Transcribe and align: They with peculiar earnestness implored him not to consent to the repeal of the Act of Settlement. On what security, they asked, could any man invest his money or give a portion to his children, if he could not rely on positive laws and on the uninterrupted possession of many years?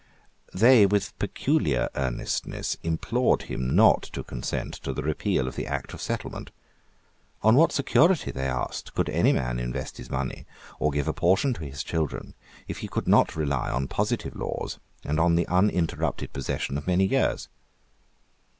They 0.51 0.87
with 0.87 1.15
peculiar 1.19 1.87
earnestness 1.93 2.75
implored 2.81 3.43
him 3.43 3.75
not 3.75 4.01
to 4.13 4.23
consent 4.23 4.73
to 4.81 4.93
the 4.93 5.03
repeal 5.03 5.47
of 5.47 5.55
the 5.55 5.67
Act 5.67 5.93
of 5.93 6.01
Settlement. 6.01 6.49
On 7.43 7.55
what 7.55 7.71
security, 7.71 8.31
they 8.31 8.47
asked, 8.47 8.95
could 8.95 9.09
any 9.09 9.31
man 9.31 9.59
invest 9.59 9.97
his 9.97 10.09
money 10.09 10.47
or 10.79 10.89
give 10.89 11.07
a 11.07 11.13
portion 11.13 11.53
to 11.53 11.65
his 11.65 11.83
children, 11.83 12.33
if 12.67 12.79
he 12.79 12.87
could 12.87 13.07
not 13.07 13.35
rely 13.35 13.69
on 13.69 13.87
positive 13.87 14.35
laws 14.35 14.79
and 15.03 15.19
on 15.19 15.35
the 15.35 15.45
uninterrupted 15.47 16.33
possession 16.33 16.79
of 16.79 16.87
many 16.87 17.05
years? 17.05 17.47